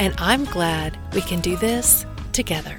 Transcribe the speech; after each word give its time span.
and 0.00 0.14
I'm 0.16 0.46
glad 0.46 0.98
we 1.12 1.20
can 1.20 1.40
do 1.40 1.56
this 1.56 2.06
together. 2.32 2.76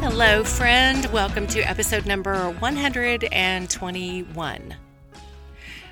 Hello, 0.00 0.42
friend. 0.42 1.04
Welcome 1.12 1.46
to 1.48 1.60
episode 1.60 2.06
number 2.06 2.48
121. 2.52 4.76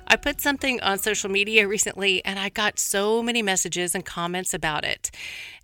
I 0.06 0.17
put 0.17 0.41
something 0.41 0.81
on 0.83 0.98
social 0.98 1.31
media 1.31 1.67
recently 1.67 2.25
and 2.25 2.39
I 2.39 2.48
got 2.48 2.78
so 2.78 3.22
many 3.22 3.42
messages 3.42 3.95
and 3.95 4.05
comments 4.05 4.53
about 4.53 4.84
it. 4.84 5.11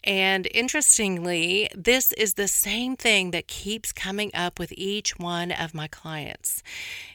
And 0.04 0.48
interestingly, 0.54 1.68
this 1.74 2.12
is 2.12 2.34
the 2.34 2.48
same 2.48 2.96
thing 2.96 3.32
that 3.32 3.46
keeps 3.46 3.92
coming 3.92 4.30
up 4.32 4.58
with 4.58 4.72
each 4.72 5.18
one 5.18 5.52
of 5.52 5.74
my 5.74 5.88
clients. 5.88 6.62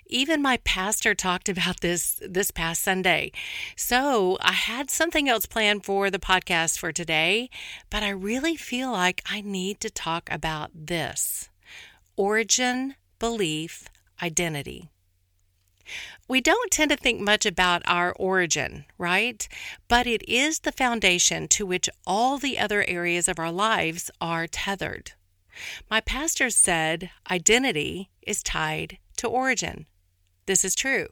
Even 0.05 0.41
my 0.41 0.57
pastor 0.57 1.15
talked 1.15 1.49
about 1.49 1.79
this 1.81 2.21
this 2.21 2.51
past 2.51 2.83
Sunday. 2.83 3.31
So 3.75 4.37
I 4.41 4.51
had 4.51 4.91
something 4.91 5.27
else 5.27 5.45
planned 5.45 5.85
for 5.85 6.11
the 6.11 6.19
podcast 6.19 6.77
for 6.77 6.91
today, 6.91 7.49
but 7.89 8.03
I 8.03 8.09
really 8.09 8.55
feel 8.55 8.91
like 8.91 9.23
I 9.25 9.41
need 9.41 9.79
to 9.79 9.89
talk 9.89 10.29
about 10.31 10.69
this 10.75 11.49
origin, 12.15 12.95
belief, 13.17 13.87
identity. 14.21 14.92
We 16.27 16.41
don't 16.41 16.71
tend 16.71 16.91
to 16.91 16.97
think 16.97 17.19
much 17.19 17.45
about 17.45 17.81
our 17.85 18.13
origin, 18.13 18.85
right? 18.97 19.47
But 19.87 20.07
it 20.07 20.27
is 20.29 20.59
the 20.59 20.71
foundation 20.71 21.47
to 21.49 21.65
which 21.65 21.89
all 22.07 22.37
the 22.37 22.57
other 22.57 22.83
areas 22.87 23.27
of 23.27 23.39
our 23.39 23.51
lives 23.51 24.09
are 24.21 24.47
tethered. 24.47 25.11
My 25.89 26.01
pastor 26.01 26.49
said 26.49 27.11
identity 27.29 28.09
is 28.21 28.41
tied 28.41 28.97
to 29.17 29.27
origin. 29.27 29.85
This 30.45 30.65
is 30.65 30.75
true. 30.75 31.07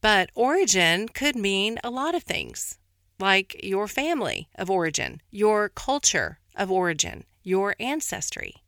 But 0.00 0.30
origin 0.34 1.08
could 1.08 1.36
mean 1.36 1.78
a 1.84 1.90
lot 1.90 2.14
of 2.14 2.22
things, 2.22 2.78
like 3.20 3.60
your 3.62 3.86
family 3.86 4.48
of 4.56 4.70
origin, 4.70 5.20
your 5.30 5.68
culture 5.68 6.40
of 6.56 6.70
origin, 6.70 7.24
your 7.42 7.76
ancestry. 7.78 8.62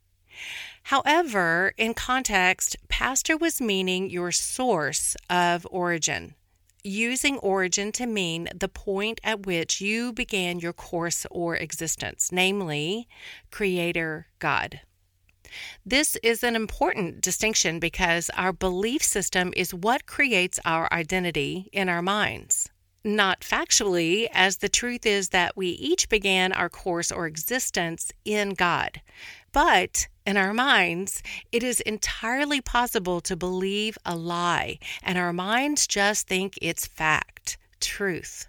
However, 0.89 1.73
in 1.79 1.95
context, 1.95 2.77
pastor 2.89 3.39
was 3.39 3.59
meaning 3.59 4.11
your 4.11 4.31
source 4.31 5.17
of 5.31 5.67
origin, 5.71 6.35
using 6.83 7.39
origin 7.39 7.91
to 7.93 8.05
mean 8.05 8.49
the 8.55 8.69
point 8.69 9.19
at 9.25 9.47
which 9.47 9.81
you 9.81 10.13
began 10.13 10.59
your 10.59 10.75
course 10.75 11.25
or 11.31 11.57
existence, 11.57 12.31
namely, 12.31 13.09
Creator 13.51 14.27
God. 14.39 14.81
This 15.87 16.17
is 16.23 16.45
an 16.45 16.55
important 16.55 17.23
distinction 17.23 17.79
because 17.79 18.29
our 18.37 18.53
belief 18.53 19.03
system 19.03 19.55
is 19.57 19.73
what 19.73 20.05
creates 20.05 20.61
our 20.67 20.93
identity 20.93 21.71
in 21.73 21.89
our 21.89 22.03
minds. 22.03 22.69
Not 23.07 23.41
factually, 23.41 24.29
as 24.33 24.59
the 24.59 24.69
truth 24.69 25.07
is 25.07 25.29
that 25.31 25.57
we 25.57 25.69
each 25.69 26.09
began 26.09 26.53
our 26.53 26.69
course 26.69 27.13
or 27.13 27.27
existence 27.27 28.11
in 28.25 28.51
God. 28.51 29.01
But 29.55 30.09
in 30.27 30.37
our 30.37 30.53
minds, 30.53 31.23
it 31.53 31.63
is 31.63 31.81
entirely 31.83 32.61
possible 32.61 33.21
to 33.21 33.37
believe 33.37 33.97
a 34.05 34.17
lie, 34.17 34.81
and 35.01 35.17
our 35.17 35.33
minds 35.33 35.87
just 35.87 36.27
think 36.27 36.59
it's 36.61 36.89
fact, 36.89 37.57
truth. 37.81 38.49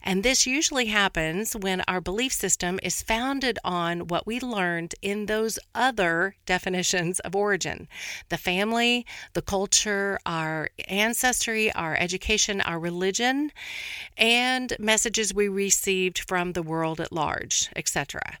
And 0.00 0.22
this 0.22 0.46
usually 0.46 0.86
happens 0.86 1.54
when 1.56 1.82
our 1.88 2.00
belief 2.00 2.32
system 2.32 2.78
is 2.84 3.02
founded 3.02 3.58
on 3.64 4.06
what 4.06 4.24
we 4.24 4.38
learned 4.38 4.94
in 5.02 5.26
those 5.26 5.58
other 5.74 6.36
definitions 6.46 7.18
of 7.20 7.34
origin 7.34 7.88
the 8.28 8.38
family, 8.38 9.04
the 9.32 9.42
culture, 9.42 10.20
our 10.24 10.68
ancestry, 10.86 11.72
our 11.72 11.96
education, 11.96 12.60
our 12.60 12.78
religion, 12.78 13.50
and 14.16 14.76
messages 14.78 15.34
we 15.34 15.48
received 15.48 16.20
from 16.20 16.52
the 16.52 16.62
world 16.62 17.00
at 17.00 17.10
large, 17.10 17.70
etc. 17.74 18.38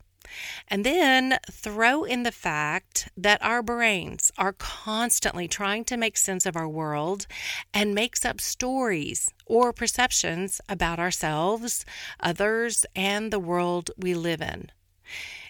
And 0.68 0.84
then 0.84 1.38
throw 1.50 2.04
in 2.04 2.22
the 2.22 2.32
fact 2.32 3.08
that 3.16 3.42
our 3.42 3.62
brains 3.62 4.30
are 4.38 4.52
constantly 4.52 5.48
trying 5.48 5.84
to 5.84 5.96
make 5.96 6.16
sense 6.16 6.46
of 6.46 6.56
our 6.56 6.68
world 6.68 7.26
and 7.72 7.94
makes 7.94 8.24
up 8.24 8.40
stories 8.40 9.30
or 9.46 9.72
perceptions 9.72 10.60
about 10.68 10.98
ourselves, 10.98 11.84
others, 12.20 12.86
and 12.94 13.32
the 13.32 13.40
world 13.40 13.90
we 13.96 14.14
live 14.14 14.40
in. 14.40 14.70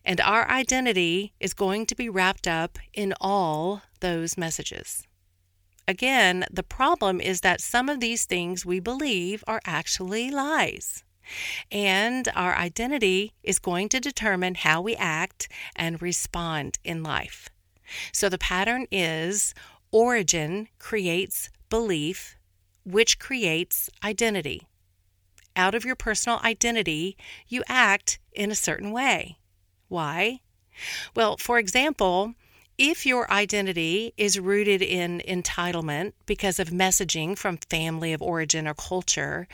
And 0.05 0.21
our 0.21 0.49
identity 0.49 1.33
is 1.39 1.55
going 1.55 1.87
to 1.87 1.95
be 1.95 2.09
wrapped 2.09 2.49
up 2.49 2.79
in 2.93 3.15
all 3.21 3.83
those 4.01 4.37
messages. 4.37 5.07
Again, 5.87 6.45
the 6.51 6.63
problem 6.63 7.21
is 7.21 7.41
that 7.41 7.61
some 7.61 7.89
of 7.89 8.01
these 8.01 8.25
things 8.25 8.65
we 8.65 8.81
believe 8.81 9.43
are 9.47 9.61
actually 9.65 10.31
lies. 10.31 11.05
And 11.71 12.29
our 12.35 12.55
identity 12.55 13.35
is 13.43 13.59
going 13.59 13.89
to 13.91 14.01
determine 14.01 14.57
how 14.57 14.81
we 14.81 14.97
act 14.97 15.49
and 15.77 16.03
respond 16.03 16.79
in 16.85 17.03
life. 17.03 17.49
So 18.13 18.29
the 18.29 18.39
pattern 18.39 18.87
is 18.91 19.55
origin 19.91 20.69
creates 20.79 21.51
belief, 21.69 22.37
which 22.85 23.19
creates 23.19 23.91
identity. 24.03 24.63
Out 25.55 25.75
of 25.75 25.85
your 25.85 25.97
personal 25.97 26.41
identity, 26.43 27.17
you 27.47 27.63
act 27.69 28.19
in 28.33 28.51
a 28.51 28.57
certain 28.57 28.91
way. 28.91 29.39
Why? 29.89 30.41
Well, 31.15 31.37
for 31.37 31.59
example, 31.59 32.35
if 32.79 33.05
your 33.05 33.31
identity 33.31 34.15
is 34.17 34.41
rooted 34.41 34.83
in 34.83 35.23
entitlement 35.27 36.13
because 36.27 36.59
of 36.59 36.69
messaging 36.69 37.37
from 37.37 37.57
family 37.57 38.13
of 38.13 38.23
origin 38.23 38.67
or 38.67 38.75
culture, 38.75 39.47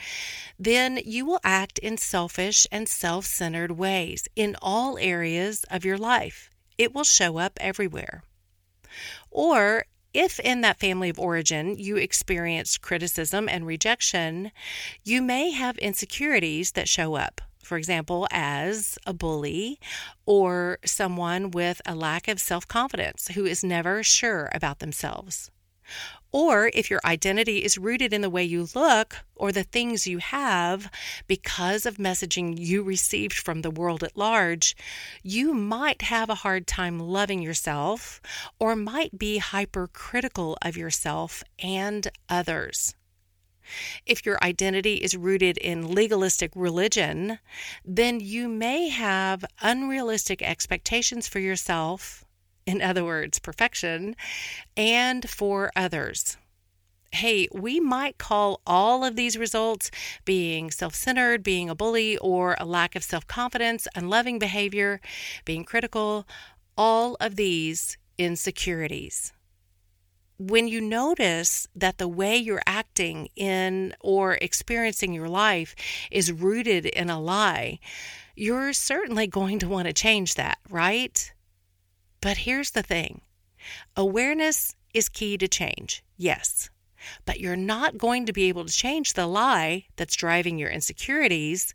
then 0.57 0.99
you 1.05 1.25
will 1.25 1.39
act 1.43 1.79
in 1.79 1.97
selfish 1.97 2.65
and 2.71 2.87
self 2.87 3.25
centered 3.25 3.71
ways 3.71 4.27
in 4.35 4.55
all 4.61 4.97
areas 4.97 5.65
of 5.69 5.85
your 5.85 5.97
life. 5.97 6.49
It 6.77 6.93
will 6.93 7.03
show 7.03 7.37
up 7.37 7.57
everywhere. 7.59 8.23
Or 9.29 9.85
if 10.13 10.39
in 10.39 10.61
that 10.61 10.79
family 10.79 11.09
of 11.09 11.19
origin 11.19 11.77
you 11.77 11.97
experienced 11.97 12.81
criticism 12.81 13.47
and 13.47 13.67
rejection, 13.67 14.51
you 15.03 15.21
may 15.21 15.51
have 15.51 15.77
insecurities 15.77 16.71
that 16.71 16.87
show 16.87 17.15
up 17.15 17.41
for 17.69 17.77
example, 17.77 18.27
as 18.31 18.97
a 19.05 19.13
bully 19.13 19.79
or 20.25 20.79
someone 20.83 21.51
with 21.51 21.83
a 21.85 21.93
lack 21.93 22.27
of 22.27 22.39
self 22.39 22.67
confidence 22.67 23.27
who 23.35 23.45
is 23.45 23.63
never 23.63 24.01
sure 24.01 24.49
about 24.53 24.79
themselves. 24.79 25.51
Or 26.31 26.71
if 26.73 26.89
your 26.89 26.99
identity 27.05 27.63
is 27.63 27.77
rooted 27.77 28.11
in 28.11 28.21
the 28.21 28.29
way 28.29 28.43
you 28.43 28.67
look 28.73 29.17
or 29.35 29.51
the 29.51 29.63
things 29.63 30.07
you 30.07 30.17
have 30.17 30.91
because 31.27 31.85
of 31.85 31.97
messaging 31.97 32.57
you 32.57 32.81
received 32.81 33.33
from 33.37 33.61
the 33.61 33.71
world 33.71 34.03
at 34.03 34.17
large, 34.17 34.75
you 35.21 35.53
might 35.53 36.01
have 36.03 36.29
a 36.29 36.41
hard 36.45 36.65
time 36.65 36.99
loving 36.99 37.41
yourself 37.41 38.19
or 38.59 38.75
might 38.75 39.17
be 39.17 39.37
hypercritical 39.37 40.57
of 40.63 40.75
yourself 40.75 41.43
and 41.59 42.07
others. 42.29 42.95
If 44.05 44.25
your 44.25 44.41
identity 44.43 44.95
is 44.95 45.15
rooted 45.15 45.57
in 45.57 45.93
legalistic 45.93 46.51
religion, 46.55 47.39
then 47.85 48.19
you 48.19 48.47
may 48.47 48.89
have 48.89 49.45
unrealistic 49.61 50.41
expectations 50.41 51.27
for 51.27 51.39
yourself 51.39 52.25
in 52.69 52.83
other 52.83 53.03
words, 53.03 53.39
perfection, 53.39 54.15
and 54.77 55.27
for 55.27 55.71
others. 55.75 56.37
Hey, 57.11 57.47
we 57.51 57.79
might 57.79 58.19
call 58.19 58.61
all 58.67 59.03
of 59.03 59.15
these 59.15 59.37
results 59.37 59.89
being 60.23 60.69
self 60.69 60.93
centered, 60.93 61.41
being 61.41 61.67
a 61.67 61.73
bully, 61.73 62.17
or 62.19 62.55
a 62.59 62.65
lack 62.65 62.95
of 62.95 63.03
self 63.03 63.25
confidence, 63.25 63.87
unloving 63.95 64.37
behavior, 64.37 65.01
being 65.45 65.63
critical, 65.63 66.27
all 66.77 67.17
of 67.19 67.35
these 67.35 67.97
insecurities. 68.19 69.33
When 70.39 70.69
you 70.69 70.79
notice 70.79 71.67
that 71.75 71.97
the 71.97 72.07
way 72.07 72.37
you're 72.37 72.61
acting 72.65 73.27
in 73.35 73.93
or 73.99 74.35
experiencing 74.35 75.11
your 75.11 75.27
life 75.27 75.75
is 76.11 76.31
rooted 76.31 76.85
in 76.85 77.09
a 77.09 77.19
lie, 77.19 77.79
you're 78.37 78.71
certainly 78.71 79.27
going 79.27 79.59
to 79.59 79.67
want 79.67 79.87
to 79.87 79.93
change 79.93 80.35
that, 80.35 80.57
right? 80.69 81.33
But 82.21 82.37
here's 82.37 82.71
the 82.71 82.81
thing 82.81 83.19
awareness 83.97 84.73
is 84.93 85.09
key 85.09 85.37
to 85.37 85.49
change, 85.49 86.05
yes. 86.15 86.69
But 87.25 87.41
you're 87.41 87.57
not 87.57 87.97
going 87.97 88.25
to 88.25 88.33
be 88.33 88.45
able 88.45 88.63
to 88.63 88.71
change 88.71 89.13
the 89.13 89.27
lie 89.27 89.87
that's 89.97 90.15
driving 90.15 90.57
your 90.57 90.69
insecurities 90.69 91.73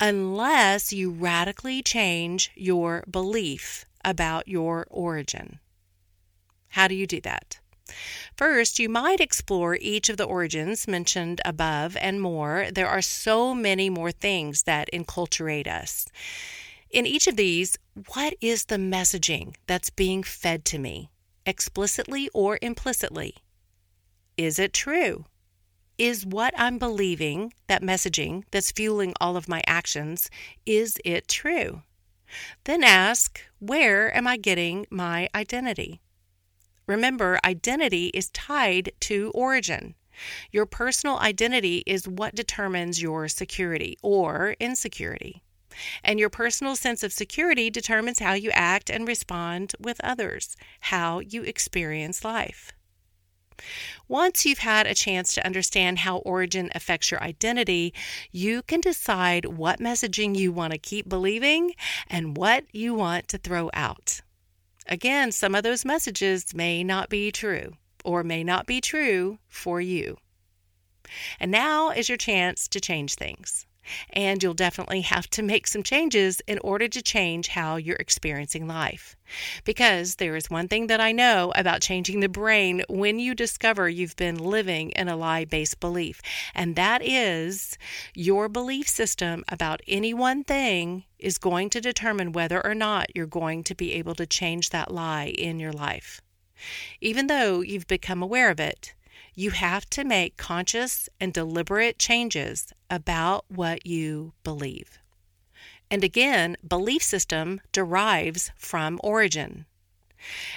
unless 0.00 0.90
you 0.90 1.10
radically 1.10 1.82
change 1.82 2.50
your 2.54 3.04
belief 3.10 3.84
about 4.06 4.48
your 4.48 4.86
origin. 4.90 5.60
How 6.68 6.88
do 6.88 6.94
you 6.94 7.06
do 7.06 7.20
that? 7.20 7.60
First, 8.36 8.78
you 8.78 8.88
might 8.88 9.20
explore 9.20 9.78
each 9.80 10.08
of 10.08 10.16
the 10.16 10.24
origins 10.24 10.88
mentioned 10.88 11.40
above 11.44 11.96
and 11.96 12.20
more. 12.20 12.66
There 12.72 12.88
are 12.88 13.02
so 13.02 13.54
many 13.54 13.88
more 13.90 14.12
things 14.12 14.64
that 14.64 14.90
enculturate 14.92 15.66
us. 15.66 16.06
In 16.90 17.06
each 17.06 17.26
of 17.26 17.36
these, 17.36 17.78
what 18.08 18.34
is 18.40 18.66
the 18.66 18.76
messaging 18.76 19.54
that's 19.66 19.90
being 19.90 20.22
fed 20.22 20.64
to 20.66 20.78
me, 20.78 21.10
explicitly 21.44 22.28
or 22.34 22.58
implicitly? 22.62 23.36
Is 24.36 24.58
it 24.58 24.72
true? 24.72 25.24
Is 25.98 26.26
what 26.26 26.52
I'm 26.58 26.78
believing, 26.78 27.54
that 27.68 27.82
messaging 27.82 28.44
that's 28.50 28.70
fueling 28.70 29.14
all 29.20 29.36
of 29.36 29.48
my 29.48 29.62
actions, 29.66 30.28
is 30.66 30.98
it 31.04 31.26
true? 31.26 31.82
Then 32.64 32.84
ask, 32.84 33.40
where 33.60 34.14
am 34.14 34.26
I 34.26 34.36
getting 34.36 34.86
my 34.90 35.28
identity? 35.34 36.00
Remember, 36.86 37.38
identity 37.44 38.06
is 38.14 38.30
tied 38.30 38.92
to 39.00 39.32
origin. 39.34 39.94
Your 40.50 40.66
personal 40.66 41.18
identity 41.18 41.82
is 41.86 42.08
what 42.08 42.34
determines 42.34 43.02
your 43.02 43.28
security 43.28 43.98
or 44.02 44.56
insecurity. 44.60 45.42
And 46.02 46.18
your 46.18 46.30
personal 46.30 46.74
sense 46.74 47.02
of 47.02 47.12
security 47.12 47.68
determines 47.68 48.20
how 48.20 48.32
you 48.32 48.50
act 48.50 48.88
and 48.88 49.06
respond 49.06 49.74
with 49.78 50.00
others, 50.02 50.56
how 50.80 51.20
you 51.20 51.42
experience 51.42 52.24
life. 52.24 52.72
Once 54.08 54.44
you've 54.44 54.58
had 54.58 54.86
a 54.86 54.94
chance 54.94 55.34
to 55.34 55.44
understand 55.44 56.00
how 56.00 56.18
origin 56.18 56.70
affects 56.74 57.10
your 57.10 57.22
identity, 57.22 57.92
you 58.30 58.62
can 58.62 58.80
decide 58.80 59.46
what 59.46 59.80
messaging 59.80 60.36
you 60.36 60.52
want 60.52 60.72
to 60.72 60.78
keep 60.78 61.08
believing 61.08 61.74
and 62.08 62.36
what 62.36 62.64
you 62.72 62.94
want 62.94 63.26
to 63.28 63.38
throw 63.38 63.70
out. 63.72 64.20
Again, 64.88 65.32
some 65.32 65.54
of 65.54 65.62
those 65.62 65.84
messages 65.84 66.54
may 66.54 66.84
not 66.84 67.08
be 67.08 67.32
true 67.32 67.74
or 68.04 68.22
may 68.22 68.44
not 68.44 68.66
be 68.66 68.80
true 68.80 69.38
for 69.48 69.80
you. 69.80 70.16
And 71.40 71.50
now 71.50 71.90
is 71.90 72.08
your 72.08 72.18
chance 72.18 72.68
to 72.68 72.80
change 72.80 73.14
things 73.14 73.66
and 74.10 74.42
you'll 74.42 74.54
definitely 74.54 75.02
have 75.02 75.28
to 75.30 75.42
make 75.42 75.66
some 75.66 75.82
changes 75.82 76.40
in 76.46 76.58
order 76.60 76.88
to 76.88 77.02
change 77.02 77.48
how 77.48 77.76
you're 77.76 77.96
experiencing 77.96 78.66
life. 78.66 79.16
Because 79.64 80.16
there 80.16 80.36
is 80.36 80.50
one 80.50 80.68
thing 80.68 80.86
that 80.86 81.00
I 81.00 81.12
know 81.12 81.52
about 81.56 81.80
changing 81.80 82.20
the 82.20 82.28
brain 82.28 82.82
when 82.88 83.18
you 83.18 83.34
discover 83.34 83.88
you've 83.88 84.16
been 84.16 84.38
living 84.38 84.90
in 84.90 85.08
a 85.08 85.16
lie 85.16 85.44
based 85.44 85.80
belief, 85.80 86.22
and 86.54 86.76
that 86.76 87.02
is 87.02 87.76
your 88.14 88.48
belief 88.48 88.88
system 88.88 89.44
about 89.48 89.82
any 89.88 90.14
one 90.14 90.44
thing 90.44 91.04
is 91.18 91.38
going 91.38 91.70
to 91.70 91.80
determine 91.80 92.32
whether 92.32 92.64
or 92.64 92.74
not 92.74 93.14
you're 93.14 93.26
going 93.26 93.64
to 93.64 93.74
be 93.74 93.92
able 93.94 94.14
to 94.14 94.26
change 94.26 94.70
that 94.70 94.90
lie 94.90 95.32
in 95.36 95.58
your 95.58 95.72
life. 95.72 96.20
Even 97.00 97.26
though 97.26 97.60
you've 97.60 97.86
become 97.86 98.22
aware 98.22 98.50
of 98.50 98.60
it, 98.60 98.94
you 99.36 99.50
have 99.50 99.88
to 99.90 100.02
make 100.02 100.38
conscious 100.38 101.08
and 101.20 101.32
deliberate 101.32 101.98
changes 101.98 102.72
about 102.90 103.44
what 103.48 103.86
you 103.86 104.32
believe. 104.42 104.98
And 105.90 106.02
again, 106.02 106.56
belief 106.66 107.02
system 107.02 107.60
derives 107.70 108.50
from 108.56 108.98
origin. 109.04 109.66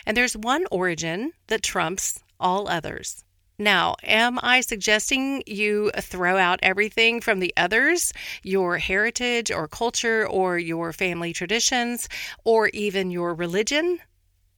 And 0.06 0.18
there's 0.18 0.36
one 0.36 0.66
origin 0.72 1.34
that 1.48 1.62
trumps 1.62 2.24
all 2.40 2.68
others. 2.68 3.24
Now, 3.62 3.96
am 4.02 4.40
I 4.42 4.62
suggesting 4.62 5.44
you 5.46 5.92
throw 6.00 6.38
out 6.38 6.62
everything 6.64 7.20
from 7.20 7.40
the 7.40 7.54
others, 7.58 8.14
your 8.42 8.78
heritage 8.78 9.52
or 9.52 9.68
culture 9.68 10.26
or 10.26 10.58
your 10.58 10.94
family 10.94 11.34
traditions 11.34 12.08
or 12.46 12.70
even 12.70 13.12
your 13.12 13.36
religion? 13.36 14.00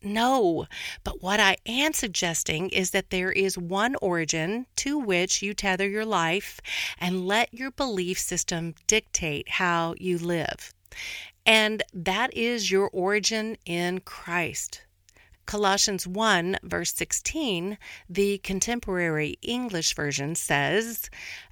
No, 0.04 0.66
but 1.04 1.22
what 1.22 1.40
I 1.40 1.58
am 1.68 1.94
suggesting 1.94 2.70
is 2.70 2.90
that 2.90 3.12
there 3.12 3.32
is 3.32 3.56
one 3.56 3.96
origin 4.02 4.66
to 4.78 4.98
which 4.98 5.44
you 5.44 5.54
tether 5.54 5.88
your 5.88 6.06
life 6.06 6.60
and 6.98 7.28
let 7.28 7.54
your 7.54 7.70
belief 7.70 8.18
system 8.18 8.74
dictate 8.88 9.48
how 9.48 9.94
you 10.00 10.18
live. 10.18 10.74
And 11.46 11.84
that 11.94 12.36
is 12.36 12.72
your 12.72 12.90
origin 12.90 13.58
in 13.64 14.00
Christ. 14.00 14.82
Colossians 15.46 16.08
1, 16.08 16.58
verse 16.64 16.94
16, 16.94 17.78
the 18.10 18.40
contemporary 18.40 19.38
English 19.44 19.94
version 19.94 20.34
says, 20.34 21.12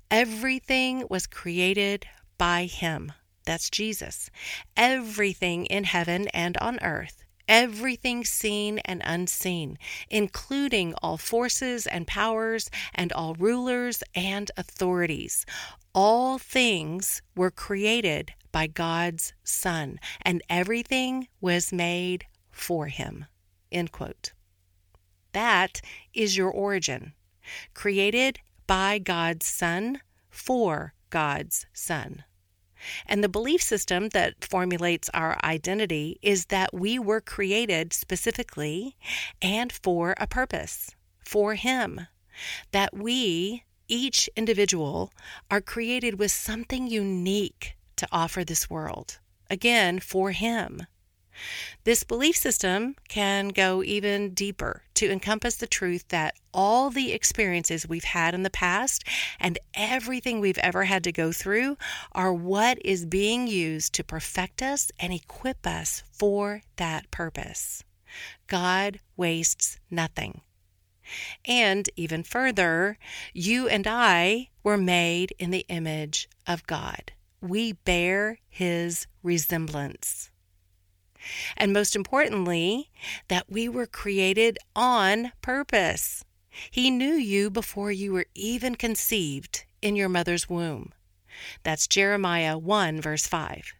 Everything 0.09 1.05
was 1.07 1.27
created 1.27 2.07
by 2.39 2.65
Him. 2.65 3.11
That's 3.45 3.69
Jesus. 3.69 4.31
Everything 4.75 5.67
in 5.67 5.83
heaven 5.83 6.27
and 6.29 6.57
on 6.57 6.79
earth 6.81 7.25
everything 7.49 8.23
seen 8.23 8.77
and 8.85 9.01
unseen, 9.03 9.77
including 10.09 10.93
all 11.01 11.17
forces 11.17 11.85
and 11.87 12.07
powers 12.07 12.69
and 12.93 13.11
all 13.11 13.33
rulers 13.33 14.03
and 14.15 14.49
authorities. 14.55 15.45
All 15.93 16.37
things 16.37 17.21
were 17.35 17.51
created 17.51 18.33
by 18.51 18.67
God's 18.67 19.33
Son, 19.43 19.99
and 20.21 20.41
everything 20.49 21.27
was 21.41 21.73
made 21.73 22.25
for 22.51 22.87
him. 22.87 23.25
End 23.71 23.91
quote. 23.91 24.33
That 25.33 25.81
is 26.13 26.37
your 26.37 26.51
origin. 26.51 27.13
Created 27.73 28.39
by 28.67 28.99
God's 28.99 29.45
Son 29.45 30.01
for 30.29 30.93
God's 31.09 31.65
Son. 31.73 32.23
And 33.05 33.23
the 33.23 33.29
belief 33.29 33.61
system 33.61 34.09
that 34.09 34.45
formulates 34.45 35.09
our 35.13 35.37
identity 35.43 36.17
is 36.21 36.45
that 36.45 36.73
we 36.73 36.99
were 36.99 37.21
created 37.21 37.93
specifically 37.93 38.95
and 39.41 39.71
for 39.71 40.15
a 40.17 40.27
purpose, 40.27 40.91
for 41.25 41.55
Him. 41.55 42.07
That 42.71 42.95
we, 42.95 43.63
each 43.87 44.29
individual, 44.35 45.11
are 45.51 45.61
created 45.61 46.19
with 46.19 46.31
something 46.31 46.87
unique 46.87 47.75
to 47.97 48.07
offer 48.11 48.43
this 48.43 48.69
world. 48.69 49.19
Again, 49.49 49.99
for 49.99 50.31
Him. 50.31 50.85
This 51.83 52.03
belief 52.03 52.35
system 52.35 52.95
can 53.07 53.49
go 53.49 53.83
even 53.83 54.33
deeper 54.33 54.83
to 54.95 55.11
encompass 55.11 55.55
the 55.55 55.67
truth 55.67 56.07
that 56.09 56.35
all 56.53 56.89
the 56.89 57.13
experiences 57.13 57.87
we've 57.87 58.03
had 58.03 58.33
in 58.33 58.43
the 58.43 58.49
past 58.49 59.03
and 59.39 59.57
everything 59.73 60.39
we've 60.39 60.57
ever 60.57 60.85
had 60.85 61.03
to 61.05 61.11
go 61.11 61.31
through 61.31 61.77
are 62.11 62.33
what 62.33 62.77
is 62.83 63.05
being 63.05 63.47
used 63.47 63.93
to 63.93 64.03
perfect 64.03 64.61
us 64.61 64.91
and 64.99 65.13
equip 65.13 65.65
us 65.65 66.03
for 66.11 66.61
that 66.75 67.09
purpose. 67.11 67.83
God 68.47 68.99
wastes 69.15 69.79
nothing. 69.89 70.41
And 71.45 71.89
even 71.95 72.23
further, 72.23 72.97
you 73.33 73.67
and 73.67 73.87
I 73.87 74.49
were 74.63 74.77
made 74.77 75.33
in 75.39 75.51
the 75.51 75.65
image 75.69 76.29
of 76.45 76.67
God. 76.67 77.13
We 77.41 77.73
bear 77.73 78.39
his 78.49 79.07
resemblance. 79.23 80.29
And 81.57 81.73
most 81.73 81.95
importantly, 81.95 82.89
that 83.27 83.49
we 83.49 83.67
were 83.67 83.85
created 83.85 84.57
on 84.75 85.31
purpose. 85.41 86.23
He 86.71 86.89
knew 86.89 87.13
you 87.13 87.49
before 87.49 87.91
you 87.91 88.13
were 88.13 88.25
even 88.35 88.75
conceived 88.75 89.65
in 89.81 89.95
your 89.95 90.09
mother's 90.09 90.49
womb. 90.49 90.93
That's 91.63 91.87
Jeremiah 91.87 92.57
1, 92.57 93.01
verse 93.01 93.27
5. 93.27 93.73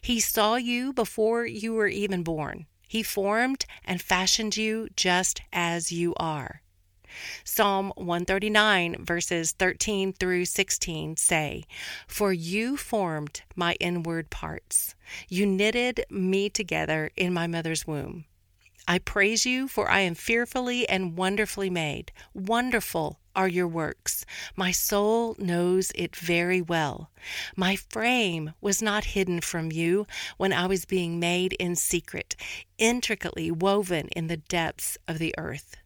He 0.00 0.20
saw 0.20 0.56
you 0.56 0.92
before 0.92 1.46
you 1.46 1.74
were 1.74 1.88
even 1.88 2.22
born. 2.22 2.66
He 2.88 3.02
formed 3.02 3.66
and 3.84 4.00
fashioned 4.02 4.56
you 4.56 4.88
just 4.96 5.42
as 5.52 5.92
you 5.92 6.14
are. 6.16 6.62
Psalm 7.44 7.92
139, 7.96 9.04
verses 9.04 9.52
13 9.52 10.12
through 10.12 10.44
16 10.44 11.16
say, 11.16 11.64
For 12.06 12.32
you 12.32 12.76
formed 12.76 13.42
my 13.56 13.74
inward 13.80 14.30
parts. 14.30 14.94
You 15.28 15.46
knitted 15.46 16.04
me 16.10 16.50
together 16.50 17.10
in 17.16 17.32
my 17.32 17.46
mother's 17.46 17.86
womb. 17.86 18.24
I 18.90 18.98
praise 18.98 19.44
you, 19.44 19.68
for 19.68 19.90
I 19.90 20.00
am 20.00 20.14
fearfully 20.14 20.88
and 20.88 21.16
wonderfully 21.16 21.68
made. 21.68 22.10
Wonderful 22.32 23.18
are 23.36 23.46
your 23.46 23.68
works. 23.68 24.24
My 24.56 24.72
soul 24.72 25.36
knows 25.38 25.92
it 25.94 26.16
very 26.16 26.62
well. 26.62 27.10
My 27.54 27.76
frame 27.76 28.54
was 28.60 28.80
not 28.80 29.04
hidden 29.04 29.42
from 29.42 29.70
you 29.70 30.06
when 30.38 30.52
I 30.52 30.66
was 30.66 30.86
being 30.86 31.20
made 31.20 31.52
in 31.52 31.76
secret, 31.76 32.34
intricately 32.78 33.50
woven 33.50 34.08
in 34.08 34.26
the 34.26 34.38
depths 34.38 34.96
of 35.06 35.18
the 35.18 35.34
earth. 35.38 35.76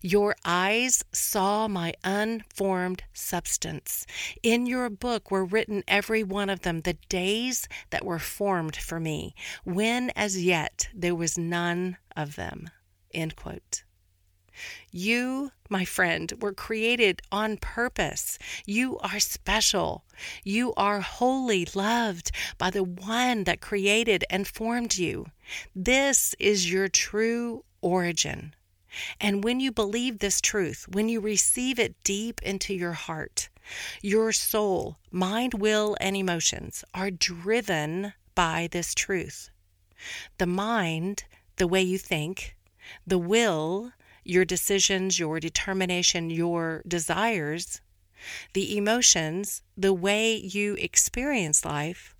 Your 0.00 0.36
eyes 0.44 1.04
saw 1.12 1.68
my 1.68 1.94
unformed 2.04 3.04
substance. 3.12 4.06
In 4.42 4.66
your 4.66 4.90
book 4.90 5.30
were 5.30 5.44
written 5.44 5.84
every 5.86 6.22
one 6.22 6.50
of 6.50 6.60
them, 6.60 6.80
the 6.80 6.98
days 7.08 7.68
that 7.90 8.04
were 8.04 8.18
formed 8.18 8.76
for 8.76 9.00
me, 9.00 9.34
when 9.64 10.10
as 10.16 10.42
yet 10.42 10.88
there 10.94 11.14
was 11.14 11.36
none 11.38 11.96
of 12.16 12.36
them. 12.36 12.70
End 13.12 13.36
quote. 13.36 13.82
You, 14.90 15.52
my 15.68 15.84
friend, 15.84 16.32
were 16.40 16.54
created 16.54 17.20
on 17.30 17.58
purpose. 17.58 18.38
You 18.64 18.98
are 18.98 19.20
special. 19.20 20.04
You 20.44 20.72
are 20.74 21.00
wholly 21.00 21.66
loved 21.74 22.30
by 22.56 22.70
the 22.70 22.84
one 22.84 23.44
that 23.44 23.60
created 23.60 24.24
and 24.30 24.46
formed 24.46 24.96
you. 24.96 25.26
This 25.74 26.34
is 26.38 26.70
your 26.70 26.88
true 26.88 27.64
origin. 27.82 28.54
And 29.20 29.44
when 29.44 29.60
you 29.60 29.72
believe 29.72 30.18
this 30.18 30.40
truth, 30.40 30.86
when 30.88 31.08
you 31.08 31.20
receive 31.20 31.78
it 31.78 32.02
deep 32.04 32.40
into 32.42 32.74
your 32.74 32.92
heart, 32.92 33.48
your 34.02 34.32
soul, 34.32 34.96
mind, 35.10 35.54
will, 35.54 35.96
and 36.00 36.16
emotions 36.16 36.84
are 36.94 37.10
driven 37.10 38.12
by 38.34 38.68
this 38.70 38.94
truth. 38.94 39.50
The 40.38 40.46
mind, 40.46 41.24
the 41.56 41.66
way 41.66 41.82
you 41.82 41.98
think, 41.98 42.56
the 43.06 43.18
will, 43.18 43.92
your 44.24 44.44
decisions, 44.44 45.18
your 45.18 45.40
determination, 45.40 46.30
your 46.30 46.82
desires, 46.86 47.80
the 48.52 48.76
emotions, 48.76 49.62
the 49.76 49.94
way 49.94 50.34
you 50.34 50.74
experience 50.74 51.64
life, 51.64 52.14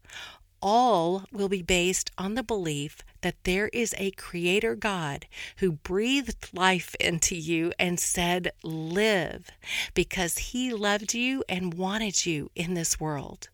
all 0.63 1.25
will 1.33 1.49
be 1.49 1.63
based 1.63 2.11
on 2.17 2.35
the 2.35 2.43
belief 2.43 2.99
that 3.21 3.45
there 3.45 3.69
is 3.69 3.95
a 3.99 4.11
creator 4.13 4.75
God 4.75 5.27
who 5.59 5.73
breathed 5.73 6.49
life 6.53 6.95
into 7.01 7.37
you 7.37 7.73
and 7.79 7.99
said, 7.99 8.53
Live, 8.63 9.51
because 9.95 10.39
he 10.39 10.73
loved 10.73 11.15
you 11.15 11.45
and 11.49 11.75
wanted 11.75 12.27
you 12.27 12.51
in 12.55 12.75
this 12.75 13.01
world. 13.01 13.49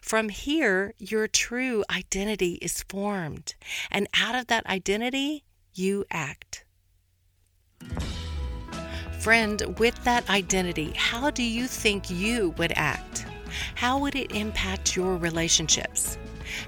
From 0.00 0.28
here, 0.28 0.94
your 0.98 1.28
true 1.28 1.84
identity 1.90 2.54
is 2.54 2.84
formed, 2.88 3.54
and 3.90 4.08
out 4.18 4.34
of 4.34 4.48
that 4.48 4.66
identity, 4.66 5.44
you 5.74 6.04
act. 6.10 6.64
Friend, 9.20 9.78
with 9.78 10.02
that 10.04 10.28
identity, 10.30 10.92
how 10.96 11.30
do 11.30 11.42
you 11.42 11.66
think 11.66 12.10
you 12.10 12.54
would 12.56 12.72
act? 12.74 13.26
How 13.74 13.98
would 13.98 14.16
it 14.16 14.32
impact 14.32 14.96
your 14.96 15.16
relationships? 15.16 16.18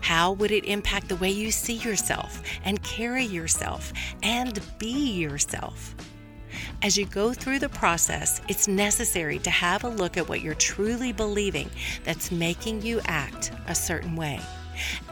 How 0.00 0.32
would 0.32 0.50
it 0.50 0.64
impact 0.64 1.08
the 1.08 1.16
way 1.16 1.30
you 1.30 1.50
see 1.50 1.75
yourself 1.75 2.42
and 2.64 2.82
carry 2.82 3.25
yourself 3.25 3.92
and 4.22 4.61
be 4.78 5.12
yourself? 5.12 5.94
As 6.82 6.96
you 6.96 7.06
go 7.06 7.32
through 7.32 7.61
the 7.61 7.68
process, 7.68 8.40
it's 8.49 8.68
necessary 8.68 9.38
to 9.40 9.50
have 9.50 9.84
a 9.84 9.88
look 9.88 10.16
at 10.16 10.28
what 10.28 10.40
you're 10.40 10.54
truly 10.54 11.12
believing 11.12 11.70
that's 12.04 12.30
making 12.30 12.82
you 12.82 13.00
act 13.06 13.52
a 13.68 13.75
certain 13.75 14.16
way 14.16 14.40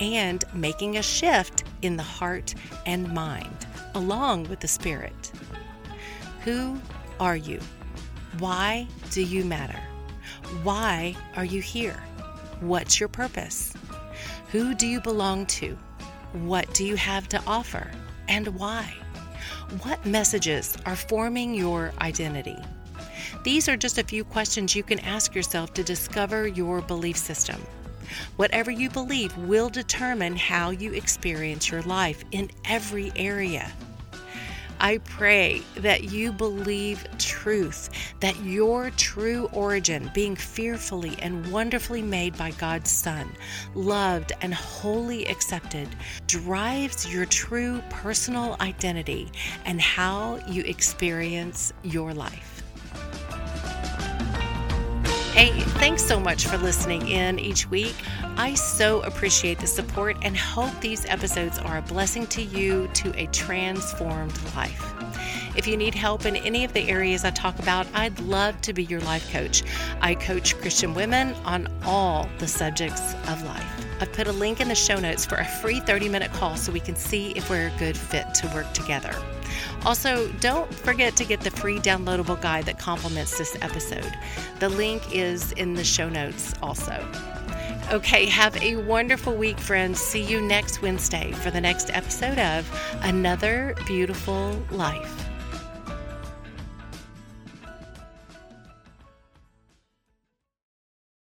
and 0.00 0.44
making 0.54 0.96
a 0.96 1.02
shift 1.02 1.64
in 1.82 1.96
the 1.96 2.02
heart 2.02 2.54
and 2.86 3.12
mind, 3.12 3.66
along 3.94 4.48
with 4.48 4.60
the 4.60 4.68
spirit. 4.68 5.32
Who 6.44 6.80
are 7.18 7.36
you? 7.36 7.60
Why 8.38 8.88
do 9.10 9.22
you 9.22 9.44
matter? 9.44 9.78
Why 10.62 11.14
are 11.36 11.44
you 11.44 11.60
here? 11.60 12.02
What's 12.60 12.98
your 12.98 13.08
purpose? 13.08 13.72
Who 14.52 14.74
do 14.74 14.84
you 14.84 15.00
belong 15.00 15.46
to? 15.46 15.78
What 16.32 16.74
do 16.74 16.84
you 16.84 16.96
have 16.96 17.28
to 17.28 17.40
offer? 17.46 17.88
And 18.26 18.48
why? 18.58 18.92
What 19.82 20.04
messages 20.04 20.76
are 20.84 20.96
forming 20.96 21.54
your 21.54 21.92
identity? 22.00 22.56
These 23.44 23.68
are 23.68 23.76
just 23.76 23.98
a 23.98 24.02
few 24.02 24.24
questions 24.24 24.74
you 24.74 24.82
can 24.82 24.98
ask 25.00 25.36
yourself 25.36 25.72
to 25.74 25.84
discover 25.84 26.48
your 26.48 26.80
belief 26.82 27.16
system. 27.16 27.64
Whatever 28.34 28.72
you 28.72 28.90
believe 28.90 29.36
will 29.38 29.68
determine 29.68 30.34
how 30.34 30.70
you 30.70 30.94
experience 30.94 31.70
your 31.70 31.82
life 31.82 32.24
in 32.32 32.50
every 32.64 33.12
area. 33.14 33.70
I 34.82 34.96
pray 34.98 35.60
that 35.76 36.04
you 36.04 36.32
believe 36.32 37.06
truth, 37.18 37.90
that 38.20 38.34
your 38.42 38.88
true 38.92 39.50
origin, 39.52 40.10
being 40.14 40.34
fearfully 40.34 41.16
and 41.20 41.52
wonderfully 41.52 42.00
made 42.00 42.34
by 42.38 42.52
God's 42.52 42.90
Son, 42.90 43.30
loved 43.74 44.32
and 44.40 44.54
wholly 44.54 45.26
accepted, 45.26 45.86
drives 46.26 47.12
your 47.12 47.26
true 47.26 47.82
personal 47.90 48.56
identity 48.62 49.30
and 49.66 49.78
how 49.82 50.40
you 50.48 50.62
experience 50.62 51.74
your 51.82 52.14
life. 52.14 52.59
Hey, 55.40 55.58
thanks 55.78 56.04
so 56.04 56.20
much 56.20 56.46
for 56.48 56.58
listening 56.58 57.08
in 57.08 57.38
each 57.38 57.66
week. 57.70 57.94
I 58.36 58.52
so 58.52 59.00
appreciate 59.04 59.58
the 59.58 59.66
support 59.66 60.18
and 60.20 60.36
hope 60.36 60.78
these 60.82 61.06
episodes 61.06 61.58
are 61.58 61.78
a 61.78 61.80
blessing 61.80 62.26
to 62.26 62.42
you 62.42 62.88
to 62.88 63.18
a 63.18 63.26
transformed 63.28 64.38
life. 64.54 64.92
If 65.56 65.66
you 65.66 65.78
need 65.78 65.94
help 65.94 66.26
in 66.26 66.36
any 66.36 66.62
of 66.62 66.74
the 66.74 66.86
areas 66.90 67.24
I 67.24 67.30
talk 67.30 67.58
about, 67.58 67.86
I'd 67.94 68.20
love 68.20 68.60
to 68.60 68.74
be 68.74 68.84
your 68.84 69.00
life 69.00 69.32
coach. 69.32 69.62
I 70.02 70.14
coach 70.14 70.58
Christian 70.58 70.92
women 70.92 71.32
on 71.46 71.72
all 71.86 72.28
the 72.36 72.46
subjects 72.46 73.14
of 73.26 73.42
life. 73.44 73.79
I've 74.00 74.12
put 74.12 74.26
a 74.26 74.32
link 74.32 74.60
in 74.60 74.68
the 74.68 74.74
show 74.74 74.98
notes 74.98 75.26
for 75.26 75.36
a 75.36 75.44
free 75.44 75.80
30 75.80 76.08
minute 76.08 76.32
call 76.32 76.56
so 76.56 76.72
we 76.72 76.80
can 76.80 76.96
see 76.96 77.32
if 77.32 77.50
we're 77.50 77.68
a 77.68 77.78
good 77.78 77.96
fit 77.96 78.34
to 78.36 78.46
work 78.48 78.72
together. 78.72 79.14
Also, 79.84 80.28
don't 80.40 80.72
forget 80.72 81.16
to 81.16 81.24
get 81.24 81.40
the 81.40 81.50
free 81.50 81.78
downloadable 81.78 82.40
guide 82.40 82.64
that 82.66 82.78
complements 82.78 83.36
this 83.38 83.56
episode. 83.62 84.12
The 84.58 84.68
link 84.68 85.02
is 85.14 85.52
in 85.52 85.74
the 85.74 85.84
show 85.84 86.08
notes 86.08 86.54
also. 86.62 87.06
Okay, 87.92 88.26
have 88.26 88.56
a 88.62 88.76
wonderful 88.76 89.34
week, 89.34 89.58
friends. 89.58 90.00
See 90.00 90.22
you 90.22 90.40
next 90.40 90.80
Wednesday 90.80 91.32
for 91.32 91.50
the 91.50 91.60
next 91.60 91.90
episode 91.92 92.38
of 92.38 92.70
Another 93.02 93.74
Beautiful 93.86 94.62
Life. 94.70 95.29